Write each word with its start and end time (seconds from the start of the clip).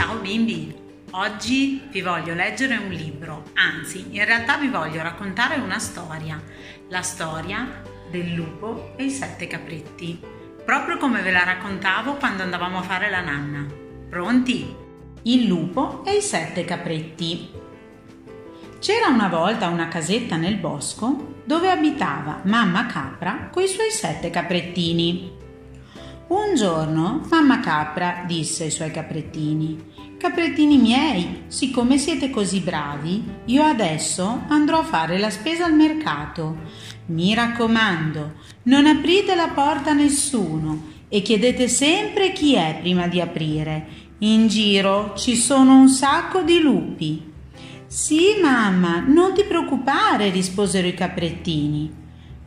Ciao 0.00 0.16
bimbi! 0.16 0.74
Oggi 1.10 1.82
vi 1.90 2.00
voglio 2.00 2.32
leggere 2.32 2.78
un 2.78 2.88
libro, 2.88 3.50
anzi 3.52 4.06
in 4.16 4.24
realtà 4.24 4.56
vi 4.56 4.68
voglio 4.68 5.02
raccontare 5.02 5.60
una 5.60 5.78
storia, 5.78 6.42
la 6.88 7.02
storia 7.02 7.82
del 8.10 8.32
lupo 8.32 8.94
e 8.96 9.04
i 9.04 9.10
sette 9.10 9.46
capretti, 9.46 10.18
proprio 10.64 10.96
come 10.96 11.20
ve 11.20 11.30
la 11.30 11.44
raccontavo 11.44 12.14
quando 12.14 12.42
andavamo 12.42 12.78
a 12.78 12.82
fare 12.82 13.10
la 13.10 13.20
nanna. 13.20 13.66
Pronti? 14.08 14.74
Il 15.24 15.46
lupo 15.46 16.02
e 16.06 16.16
i 16.16 16.22
sette 16.22 16.64
capretti. 16.64 17.50
C'era 18.78 19.08
una 19.08 19.28
volta 19.28 19.68
una 19.68 19.88
casetta 19.88 20.36
nel 20.36 20.56
bosco 20.56 21.34
dove 21.44 21.70
abitava 21.70 22.40
mamma 22.44 22.86
capra 22.86 23.50
coi 23.52 23.68
suoi 23.68 23.90
sette 23.90 24.30
caprettini. 24.30 25.39
Un 26.30 26.54
giorno 26.54 27.22
mamma 27.28 27.58
capra 27.58 28.22
disse 28.24 28.62
ai 28.62 28.70
suoi 28.70 28.92
caprettini 28.92 30.16
Caprettini 30.16 30.78
miei, 30.78 31.42
siccome 31.48 31.98
siete 31.98 32.30
così 32.30 32.60
bravi, 32.60 33.24
io 33.46 33.64
adesso 33.64 34.42
andrò 34.46 34.78
a 34.78 34.84
fare 34.84 35.18
la 35.18 35.28
spesa 35.28 35.64
al 35.64 35.74
mercato. 35.74 36.56
Mi 37.06 37.34
raccomando, 37.34 38.34
non 38.64 38.86
aprite 38.86 39.34
la 39.34 39.48
porta 39.48 39.90
a 39.90 39.94
nessuno 39.94 40.84
e 41.08 41.20
chiedete 41.20 41.66
sempre 41.66 42.30
chi 42.30 42.54
è 42.54 42.78
prima 42.80 43.08
di 43.08 43.20
aprire. 43.20 43.86
In 44.18 44.46
giro 44.46 45.14
ci 45.16 45.34
sono 45.34 45.80
un 45.80 45.88
sacco 45.88 46.42
di 46.42 46.60
lupi. 46.60 47.32
Sì, 47.88 48.38
mamma, 48.40 49.00
non 49.00 49.34
ti 49.34 49.42
preoccupare, 49.42 50.30
risposero 50.30 50.86
i 50.86 50.94
caprettini. 50.94 52.00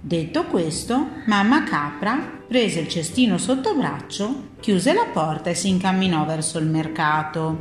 Detto 0.05 0.47
questo, 0.47 1.21
mamma 1.27 1.63
capra 1.63 2.41
prese 2.45 2.81
il 2.81 2.89
cestino 2.89 3.37
sotto 3.37 3.73
braccio, 3.73 4.49
chiuse 4.59 4.91
la 4.91 5.05
porta 5.05 5.49
e 5.49 5.55
si 5.55 5.69
incamminò 5.69 6.25
verso 6.25 6.59
il 6.59 6.65
mercato. 6.65 7.57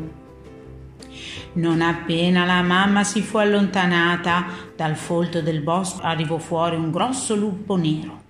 Non 1.53 1.81
appena 1.81 2.45
la 2.45 2.61
mamma 2.63 3.05
si 3.05 3.23
fu 3.23 3.37
allontanata 3.37 4.47
dal 4.75 4.97
folto 4.97 5.41
del 5.41 5.61
bosco 5.61 6.03
arrivò 6.03 6.39
fuori 6.39 6.75
un 6.75 6.91
grosso 6.91 7.37
lupo 7.37 7.77
nero 7.77 8.23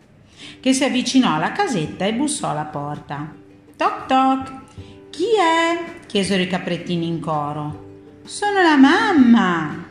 che 0.60 0.74
si 0.74 0.84
avvicinò 0.84 1.36
alla 1.36 1.52
casetta 1.52 2.04
e 2.04 2.12
bussò 2.12 2.50
alla 2.50 2.66
porta. 2.66 3.32
Toc 3.76 4.04
toc. 4.04 4.52
Chi 5.08 5.24
è? 5.38 6.00
chiesero 6.06 6.42
i 6.42 6.48
caprettini 6.48 7.06
in 7.06 7.18
coro. 7.18 8.20
Sono 8.24 8.60
la 8.60 8.76
mamma, 8.76 9.88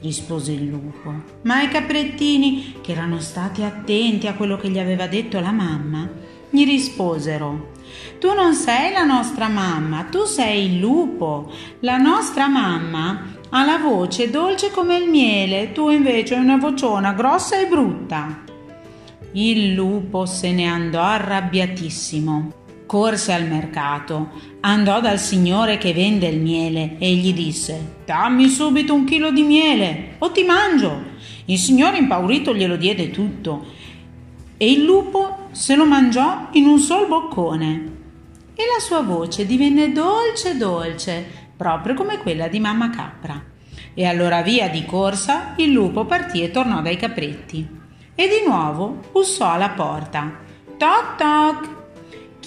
rispose 0.00 0.52
il 0.52 0.66
lupo. 0.66 1.12
Ma 1.42 1.62
i 1.62 1.68
caprettini, 1.68 2.76
che 2.80 2.92
erano 2.92 3.20
stati 3.20 3.62
attenti 3.62 4.26
a 4.26 4.34
quello 4.34 4.56
che 4.56 4.68
gli 4.68 4.78
aveva 4.78 5.06
detto 5.06 5.40
la 5.40 5.52
mamma, 5.52 6.08
gli 6.50 6.64
risposero 6.64 7.72
Tu 8.18 8.32
non 8.32 8.54
sei 8.54 8.92
la 8.92 9.04
nostra 9.04 9.48
mamma, 9.48 10.04
tu 10.04 10.24
sei 10.24 10.72
il 10.72 10.78
lupo. 10.78 11.52
La 11.80 11.96
nostra 11.96 12.48
mamma 12.48 13.34
ha 13.50 13.64
la 13.64 13.78
voce 13.78 14.30
dolce 14.30 14.70
come 14.70 14.96
il 14.96 15.08
miele, 15.08 15.72
tu 15.72 15.90
invece 15.90 16.34
hai 16.34 16.42
una 16.42 16.56
vociona 16.56 17.12
grossa 17.12 17.58
e 17.58 17.66
brutta. 17.66 18.44
Il 19.32 19.74
lupo 19.74 20.26
se 20.26 20.52
ne 20.52 20.66
andò 20.66 21.02
arrabbiatissimo 21.02 22.58
corse 22.88 23.34
al 23.34 23.46
mercato, 23.46 24.30
andò 24.60 25.02
dal 25.02 25.18
signore 25.18 25.76
che 25.76 25.92
vende 25.92 26.26
il 26.26 26.40
miele 26.40 26.96
e 26.98 27.12
gli 27.12 27.34
disse 27.34 27.96
Dammi 28.06 28.48
subito 28.48 28.94
un 28.94 29.04
chilo 29.04 29.30
di 29.30 29.42
miele 29.42 30.14
o 30.18 30.32
ti 30.32 30.42
mangio. 30.42 31.16
Il 31.44 31.58
signore 31.58 31.98
impaurito 31.98 32.54
glielo 32.54 32.76
diede 32.76 33.10
tutto 33.10 33.66
e 34.56 34.72
il 34.72 34.84
lupo 34.84 35.48
se 35.50 35.76
lo 35.76 35.84
mangiò 35.84 36.48
in 36.52 36.66
un 36.66 36.78
sol 36.78 37.06
boccone. 37.06 37.96
E 38.54 38.62
la 38.74 38.80
sua 38.80 39.02
voce 39.02 39.44
divenne 39.44 39.92
dolce 39.92 40.56
dolce, 40.56 41.24
proprio 41.56 41.94
come 41.94 42.18
quella 42.18 42.48
di 42.48 42.58
mamma 42.58 42.88
capra. 42.88 43.40
E 43.92 44.04
allora 44.06 44.40
via 44.40 44.70
di 44.70 44.86
corsa 44.86 45.52
il 45.58 45.70
lupo 45.70 46.06
partì 46.06 46.42
e 46.42 46.50
tornò 46.50 46.80
dai 46.80 46.96
capretti. 46.96 47.68
E 48.14 48.28
di 48.28 48.48
nuovo 48.48 48.98
bussò 49.12 49.50
alla 49.50 49.70
porta. 49.70 50.38
Toc 50.78 51.16
toc! 51.16 51.77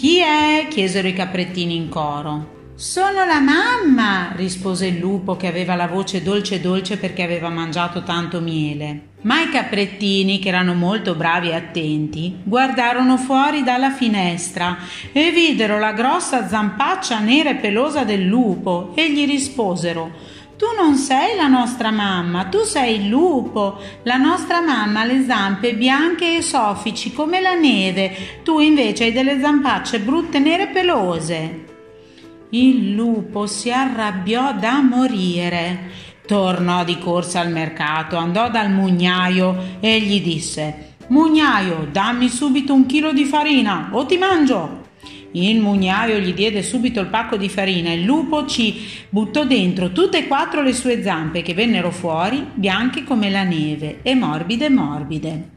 Chi 0.02 0.18
è? 0.18 0.66
chiesero 0.68 1.08
i 1.08 1.14
caprettini 1.14 1.76
in 1.76 1.88
coro. 1.88 2.72
Sono 2.74 3.24
la 3.24 3.40
mamma, 3.40 4.32
rispose 4.36 4.88
il 4.88 4.98
lupo 4.98 5.36
che 5.36 5.46
aveva 5.46 5.76
la 5.76 5.86
voce 5.86 6.24
dolce 6.24 6.60
dolce 6.60 6.98
perché 6.98 7.22
aveva 7.22 7.50
mangiato 7.50 8.02
tanto 8.02 8.42
miele. 8.42 9.10
Ma 9.22 9.44
i 9.44 9.50
caprettini, 9.50 10.40
che 10.40 10.48
erano 10.48 10.74
molto 10.74 11.14
bravi 11.14 11.50
e 11.50 11.54
attenti, 11.54 12.36
guardarono 12.44 13.16
fuori 13.18 13.62
dalla 13.62 13.92
finestra 13.92 14.76
e 15.12 15.30
videro 15.30 15.78
la 15.78 15.94
grossa 15.94 16.48
zampaccia 16.48 17.20
nera 17.20 17.52
e 17.52 17.56
pelosa 17.58 18.04
del 18.04 18.24
lupo 18.24 18.94
e 18.96 19.12
gli 19.14 19.28
risposero 19.28 20.40
tu 20.62 20.68
non 20.80 20.94
sei 20.94 21.36
la 21.36 21.48
nostra 21.48 21.90
mamma, 21.90 22.46
tu 22.46 22.60
sei 22.60 23.02
il 23.02 23.10
lupo. 23.10 23.80
La 24.04 24.18
nostra 24.18 24.62
mamma 24.62 25.00
ha 25.00 25.06
le 25.06 25.24
zampe 25.24 25.74
bianche 25.74 26.38
e 26.38 26.44
soffici 26.44 27.14
come 27.14 27.42
la 27.42 27.56
neve, 27.56 28.42
tu 28.44 28.60
invece 28.60 29.06
hai 29.06 29.12
delle 29.12 29.40
zampacce 29.40 30.02
brutte, 30.02 30.38
nere 30.38 30.66
e 30.66 30.68
pelose. 30.68 31.66
Il 32.52 32.94
lupo 32.94 33.48
si 33.48 33.72
arrabbiò 33.72 34.54
da 34.54 34.82
morire. 34.82 35.90
Tornò 36.28 36.84
di 36.84 37.00
corsa 37.00 37.40
al 37.40 37.50
mercato, 37.50 38.16
andò 38.16 38.48
dal 38.52 38.70
mugnaio 38.70 39.80
e 39.80 40.00
gli 40.00 40.22
disse 40.22 40.90
Mugnaio, 41.08 41.88
dammi 41.92 42.30
subito 42.30 42.72
un 42.72 42.86
chilo 42.86 43.12
di 43.14 43.26
farina 43.26 43.90
o 43.94 44.06
ti 44.06 44.18
mangio. 44.18 44.81
Il 45.34 45.62
mugnaio 45.62 46.20
gli 46.20 46.34
diede 46.34 46.62
subito 46.62 47.00
il 47.00 47.08
pacco 47.08 47.38
di 47.38 47.48
farina 47.48 47.90
e 47.90 47.96
il 47.96 48.04
lupo 48.04 48.46
ci 48.46 48.86
buttò 49.10 49.46
dentro 49.46 49.92
tutte 49.92 50.20
e 50.20 50.28
quattro 50.28 50.62
le 50.62 50.74
sue 50.74 51.02
zampe 51.02 51.42
che 51.42 51.54
vennero 51.54 51.92
fuori 51.92 52.46
bianche 52.54 53.04
come 53.04 53.30
la 53.30 53.44
neve 53.44 54.00
e 54.02 54.14
morbide 54.14 54.70
morbide. 54.70 55.50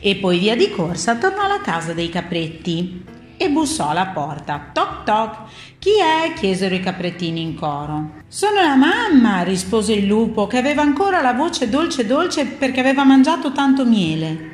E 0.00 0.16
poi 0.16 0.38
via 0.38 0.56
di 0.56 0.70
corsa 0.70 1.16
tornò 1.16 1.44
alla 1.44 1.60
casa 1.60 1.92
dei 1.92 2.08
capretti 2.08 3.04
e 3.36 3.50
bussò 3.50 3.90
alla 3.90 4.06
porta. 4.06 4.70
Toc 4.72 5.04
toc. 5.04 5.36
Chi 5.78 5.90
è? 6.00 6.32
chiesero 6.34 6.74
i 6.74 6.80
caprettini 6.80 7.42
in 7.42 7.54
coro. 7.54 8.22
Sono 8.28 8.62
la 8.62 8.76
mamma, 8.76 9.42
rispose 9.42 9.92
il 9.94 10.06
lupo, 10.06 10.46
che 10.46 10.58
aveva 10.58 10.82
ancora 10.82 11.20
la 11.20 11.32
voce 11.32 11.68
dolce 11.68 12.06
dolce 12.06 12.46
perché 12.46 12.80
aveva 12.80 13.04
mangiato 13.04 13.52
tanto 13.52 13.84
miele. 13.84 14.50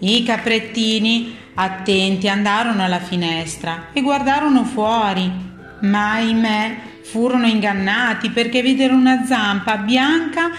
I 0.00 0.22
caprettini, 0.22 1.34
attenti, 1.56 2.28
andarono 2.28 2.84
alla 2.84 3.00
finestra 3.00 3.88
e 3.92 4.02
guardarono 4.02 4.64
fuori, 4.64 5.30
ma 5.80 6.12
ahimè 6.12 6.76
furono 7.02 7.46
ingannati 7.46 8.30
perché 8.30 8.62
videro 8.62 8.94
una 8.94 9.24
zampa 9.24 9.76
bianca, 9.76 10.50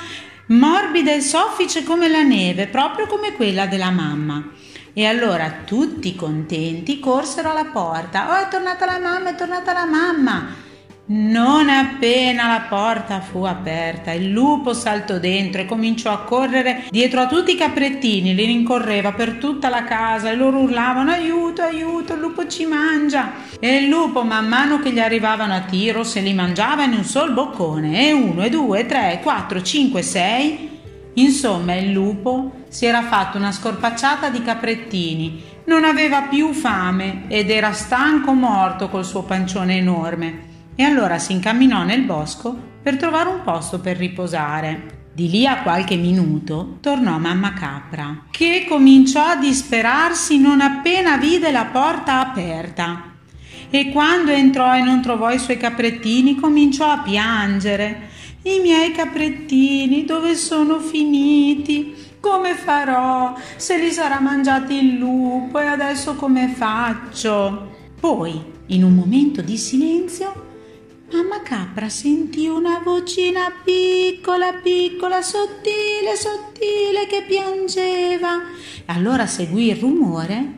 morbida 0.47 1.13
e 1.13 1.21
soffice 1.21 1.83
come 1.83 2.07
la 2.07 2.23
neve, 2.23 2.67
proprio 2.67 3.05
come 3.07 3.33
quella 3.33 3.65
della 3.67 3.91
mamma. 3.91 4.51
E 4.93 5.05
allora 5.05 5.59
tutti 5.63 6.15
contenti 6.15 6.99
corsero 6.99 7.51
alla 7.51 7.65
porta. 7.65 8.31
Oh, 8.31 8.45
è 8.45 8.47
tornata 8.49 8.85
la 8.85 8.99
mamma, 8.99 9.29
è 9.29 9.35
tornata 9.35 9.71
la 9.71 9.85
mamma. 9.85 10.65
Non 11.09 11.69
appena 11.69 12.47
la 12.47 12.65
porta 12.67 13.21
fu 13.21 13.43
aperta, 13.43 14.11
il 14.11 14.29
lupo 14.29 14.73
saltò 14.73 15.19
dentro 15.19 15.61
e 15.61 15.65
cominciò 15.65 16.11
a 16.11 16.23
correre 16.23 16.83
dietro 16.89 17.21
a 17.21 17.27
tutti 17.27 17.53
i 17.53 17.55
caprettini, 17.55 18.35
li 18.35 18.43
rincorreva 18.43 19.13
per 19.13 19.35
tutta 19.35 19.69
la 19.69 19.85
casa 19.85 20.29
e 20.29 20.35
loro 20.35 20.57
urlavano 20.57 21.11
aiuto, 21.11 21.61
aiuto, 21.61 22.13
il 22.13 22.19
lupo 22.19 22.45
ci 22.47 22.65
mangia. 22.65 23.31
E 23.57 23.77
il 23.77 23.87
lupo 23.87 24.23
man 24.23 24.49
mano 24.49 24.79
che 24.79 24.91
gli 24.91 24.99
arrivavano 24.99 25.53
a 25.53 25.61
tiro 25.61 26.03
se 26.03 26.19
li 26.19 26.33
mangiava 26.33 26.83
in 26.83 26.91
un 26.91 27.05
sol 27.05 27.31
boccone, 27.31 28.09
e 28.09 28.11
uno, 28.11 28.43
e 28.43 28.49
due, 28.49 28.81
e 28.81 28.85
tre, 28.85 29.13
e 29.13 29.21
quattro, 29.21 29.61
cinque, 29.61 30.01
sei. 30.01 30.77
Insomma, 31.13 31.73
il 31.75 31.89
lupo 31.89 32.65
si 32.67 32.85
era 32.85 33.03
fatto 33.03 33.37
una 33.37 33.53
scorpacciata 33.53 34.27
di 34.27 34.41
caprettini, 34.41 35.41
non 35.67 35.85
aveva 35.85 36.23
più 36.23 36.51
fame 36.51 37.23
ed 37.29 37.49
era 37.49 37.71
stanco 37.71 38.33
morto 38.33 38.89
col 38.89 39.05
suo 39.05 39.23
pancione 39.23 39.77
enorme 39.77 40.55
e 40.79 40.83
allora 40.83 41.17
si 41.17 41.31
incamminò 41.33 41.83
nel 41.83 42.03
bosco 42.03 42.55
per 42.83 42.97
trovare 42.97 43.29
un 43.29 43.41
posto 43.43 43.79
per 43.79 43.97
riposare. 43.97 45.09
Di 45.11 45.27
lì 45.27 45.47
a 45.47 45.63
qualche 45.63 45.95
minuto 45.95 46.77
tornò 46.79 47.17
mamma 47.17 47.53
capra, 47.53 48.25
che 48.29 48.67
cominciò 48.69 49.25
a 49.25 49.35
disperarsi 49.35 50.37
non 50.37 50.61
appena 50.61 51.17
vide 51.17 51.49
la 51.49 51.65
porta 51.65 52.19
aperta. 52.19 53.15
E 53.71 53.89
quando 53.89 54.29
entrò 54.29 54.75
e 54.75 54.81
non 54.81 55.01
trovò 55.01 55.31
i 55.31 55.39
suoi 55.39 55.57
caprettini, 55.57 56.35
cominciò 56.35 56.91
a 56.91 56.99
piangere. 56.99 58.09
I 58.43 58.59
miei 58.59 58.91
caprettini 58.91 60.05
dove 60.05 60.35
sono 60.35 60.79
finiti? 60.79 61.95
Come 62.19 62.53
farò 62.53 63.33
se 63.55 63.79
li 63.79 63.91
sarà 63.91 64.19
mangiati 64.19 64.75
il 64.75 64.97
lupo 64.97 65.59
e 65.59 65.65
adesso 65.65 66.13
come 66.13 66.47
faccio? 66.49 67.73
Poi, 67.99 68.39
in 68.67 68.83
un 68.83 68.93
momento 68.93 69.41
di 69.41 69.57
silenzio, 69.57 70.45
Mamma 71.09 71.41
capra 71.41 71.87
sentì 71.87 72.47
una 72.47 72.81
vocina 72.83 73.49
piccola, 73.63 74.51
piccola, 74.61 75.21
sottile, 75.21 76.17
sottile 76.17 77.07
che 77.07 77.23
piangeva. 77.25 78.41
Allora 78.87 79.25
seguì 79.25 79.69
il 79.69 79.77
rumore 79.77 80.57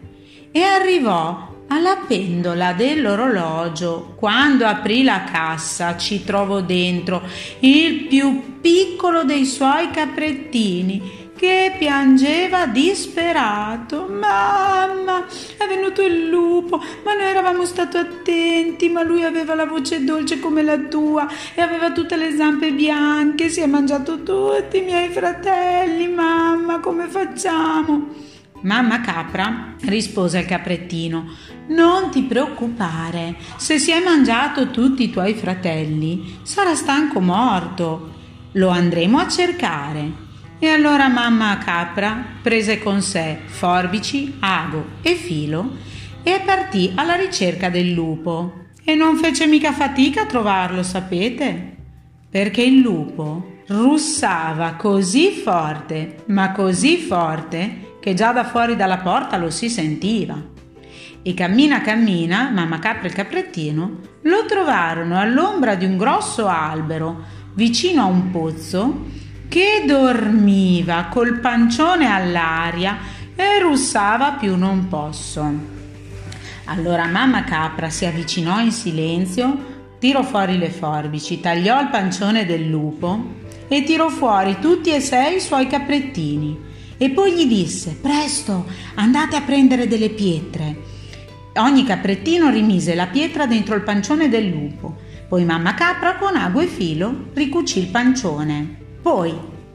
e 0.51 0.61
arrivò 0.63 1.55
alla 1.67 1.97
pendola 1.97 2.73
dell'orologio. 2.73 4.15
Quando 4.15 4.65
aprì 4.65 5.03
la 5.03 5.23
cassa 5.23 5.95
ci 5.97 6.23
trovò 6.23 6.61
dentro 6.61 7.21
il 7.59 8.05
più 8.05 8.59
piccolo 8.59 9.23
dei 9.23 9.45
suoi 9.45 9.91
caprettini 9.91 11.28
che 11.39 11.73
piangeva 11.79 12.65
disperato. 12.65 14.07
Mamma, 14.09 15.25
è 15.57 15.65
venuto 15.69 16.01
il 16.01 16.27
lupo, 16.27 16.83
ma 17.05 17.13
noi 17.13 17.23
eravamo 17.23 17.63
stati 17.63 17.95
attenti, 17.95 18.89
ma 18.89 19.03
lui 19.03 19.23
aveva 19.23 19.55
la 19.55 19.65
voce 19.65 20.03
dolce 20.03 20.41
come 20.41 20.63
la 20.63 20.77
tua 20.77 21.29
e 21.55 21.61
aveva 21.61 21.93
tutte 21.93 22.17
le 22.17 22.35
zampe 22.35 22.73
bianche, 22.73 23.47
si 23.47 23.61
è 23.61 23.67
mangiato 23.67 24.21
tutti 24.21 24.79
i 24.79 24.81
miei 24.81 25.07
fratelli, 25.07 26.09
mamma, 26.09 26.79
come 26.81 27.07
facciamo? 27.07 28.07
Mamma 28.63 28.99
capra 28.99 29.75
rispose 29.83 30.39
al 30.39 30.45
caprettino: 30.45 31.37
Non 31.67 32.09
ti 32.09 32.23
preoccupare, 32.23 33.37
se 33.55 33.79
si 33.79 33.91
è 33.91 34.03
mangiato 34.03 34.71
tutti 34.71 35.03
i 35.03 35.09
tuoi 35.09 35.35
fratelli, 35.35 36.39
sarà 36.43 36.75
stanco 36.75 37.21
morto. 37.21 38.17
Lo 38.53 38.67
andremo 38.67 39.19
a 39.19 39.27
cercare. 39.29 40.27
E 40.61 40.67
allora 40.67 41.07
mamma 41.07 41.57
capra 41.57 42.21
prese 42.41 42.79
con 42.79 43.01
sé 43.01 43.39
forbici, 43.45 44.35
ago 44.41 44.97
e 45.01 45.15
filo 45.15 45.77
e 46.21 46.41
partì 46.45 46.91
alla 46.95 47.15
ricerca 47.15 47.69
del 47.69 47.91
lupo. 47.91 48.65
E 48.83 48.93
non 48.93 49.15
fece 49.15 49.47
mica 49.47 49.71
fatica 49.71 50.23
a 50.23 50.25
trovarlo, 50.25 50.83
sapete? 50.83 51.77
Perché 52.29 52.61
il 52.61 52.81
lupo 52.81 53.61
russava 53.67 54.73
così 54.73 55.31
forte, 55.31 56.23
ma 56.25 56.51
così 56.51 56.97
forte, 56.97 57.95
che 58.01 58.13
già 58.13 58.33
da 58.33 58.43
fuori 58.43 58.75
dalla 58.75 58.97
porta 58.97 59.37
lo 59.37 59.49
si 59.49 59.69
sentiva. 59.69 60.35
E 61.21 61.33
cammina 61.33 61.79
cammina, 61.79 62.49
mamma 62.49 62.79
capra 62.79 63.03
e 63.03 63.07
il 63.07 63.13
caprettino 63.13 63.99
lo 64.23 64.43
trovarono 64.45 65.17
all'ombra 65.17 65.75
di 65.75 65.85
un 65.85 65.95
grosso 65.95 66.47
albero, 66.47 67.23
vicino 67.53 68.01
a 68.01 68.05
un 68.05 68.29
pozzo, 68.29 69.05
che 69.49 69.83
dormiva 69.85 71.07
col 71.09 71.39
pancione 71.39 72.05
all'aria 72.05 72.99
e 73.35 73.59
russava 73.59 74.33
più 74.33 74.55
non 74.55 74.87
posso. 74.87 75.51
Allora 76.65 77.07
mamma 77.07 77.43
capra 77.43 77.89
si 77.89 78.05
avvicinò 78.05 78.59
in 78.59 78.71
silenzio, 78.71 79.97
tirò 79.97 80.21
fuori 80.21 80.59
le 80.59 80.69
forbici, 80.69 81.39
tagliò 81.39 81.81
il 81.81 81.87
pancione 81.87 82.45
del 82.45 82.67
lupo 82.67 83.37
e 83.67 83.83
tirò 83.83 84.09
fuori 84.09 84.59
tutti 84.59 84.93
e 84.93 84.99
sei 84.99 85.37
i 85.37 85.41
suoi 85.41 85.65
caprettini. 85.65 86.67
E 86.97 87.09
poi 87.09 87.33
gli 87.33 87.47
disse: 87.47 87.97
Presto, 87.99 88.67
andate 88.95 89.35
a 89.35 89.41
prendere 89.41 89.87
delle 89.87 90.09
pietre. 90.09 90.97
Ogni 91.55 91.83
caprettino 91.85 92.51
rimise 92.51 92.93
la 92.93 93.07
pietra 93.07 93.47
dentro 93.47 93.73
il 93.73 93.81
pancione 93.81 94.29
del 94.29 94.47
lupo. 94.47 94.95
Poi 95.27 95.43
mamma 95.43 95.73
capra 95.73 96.17
con 96.17 96.35
ago 96.35 96.59
e 96.59 96.67
filo 96.67 97.29
ricucì 97.33 97.79
il 97.79 97.87
pancione. 97.87 98.88
Poi 99.01 99.33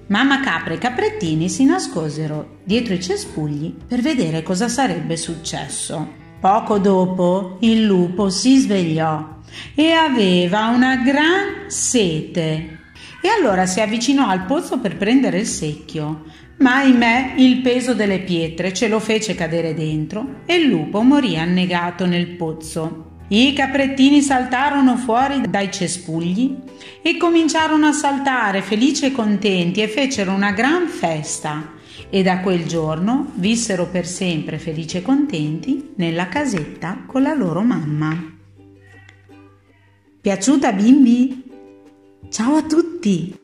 mamma 0.08 0.40
capra 0.40 0.74
e 0.74 0.78
caprettini 0.78 1.48
si 1.48 1.64
nascosero 1.64 2.58
dietro 2.64 2.94
i 2.94 3.02
cespugli 3.02 3.72
per 3.72 4.00
vedere 4.00 4.42
cosa 4.42 4.68
sarebbe 4.68 5.16
successo. 5.16 6.22
Poco 6.40 6.78
dopo 6.78 7.56
il 7.60 7.84
lupo 7.84 8.28
si 8.28 8.58
svegliò 8.58 9.38
e 9.74 9.92
aveva 9.92 10.66
una 10.66 10.96
gran 10.96 11.70
sete. 11.70 12.80
E 13.22 13.28
allora 13.28 13.64
si 13.64 13.80
avvicinò 13.80 14.28
al 14.28 14.44
pozzo 14.44 14.78
per 14.78 14.98
prendere 14.98 15.38
il 15.38 15.46
secchio. 15.46 16.24
Ma 16.58 16.76
ahimè 16.76 17.34
il 17.38 17.62
peso 17.62 17.94
delle 17.94 18.20
pietre 18.20 18.74
ce 18.74 18.88
lo 18.88 19.00
fece 19.00 19.34
cadere 19.34 19.72
dentro 19.72 20.42
e 20.44 20.56
il 20.56 20.66
lupo 20.66 21.00
morì 21.00 21.38
annegato 21.38 22.04
nel 22.04 22.28
pozzo. 22.28 23.13
I 23.28 23.54
caprettini 23.54 24.20
saltarono 24.20 24.96
fuori 24.96 25.40
dai 25.48 25.72
cespugli 25.72 26.56
e 27.00 27.16
cominciarono 27.16 27.86
a 27.86 27.92
saltare 27.92 28.60
felici 28.60 29.06
e 29.06 29.12
contenti 29.12 29.80
e 29.80 29.88
fecero 29.88 30.32
una 30.32 30.52
gran 30.52 30.86
festa 30.88 31.72
e 32.10 32.22
da 32.22 32.40
quel 32.40 32.66
giorno 32.66 33.32
vissero 33.36 33.86
per 33.86 34.06
sempre 34.06 34.58
felici 34.58 34.98
e 34.98 35.02
contenti 35.02 35.92
nella 35.96 36.28
casetta 36.28 37.04
con 37.06 37.22
la 37.22 37.34
loro 37.34 37.62
mamma. 37.62 38.32
Piaciuta 40.20 40.72
bimbi? 40.72 41.44
Ciao 42.28 42.56
a 42.56 42.62
tutti! 42.62 43.43